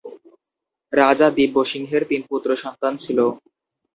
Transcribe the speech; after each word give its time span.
রাজা 0.93 1.27
দিব্য 1.37 1.55
সিংহের 1.65 2.03
তিন 2.09 2.21
পুত্র 2.29 2.49
সন্তান 2.63 2.93
ছিল। 2.97 3.19